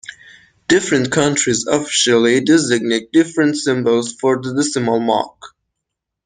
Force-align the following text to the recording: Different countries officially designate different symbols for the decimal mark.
Different 0.67 1.11
countries 1.11 1.67
officially 1.67 2.43
designate 2.43 3.11
different 3.11 3.55
symbols 3.57 4.11
for 4.11 4.41
the 4.41 4.51
decimal 4.55 4.99
mark. 4.99 5.39